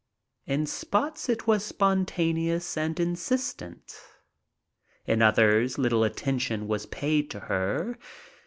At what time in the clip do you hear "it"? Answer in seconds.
1.29-1.45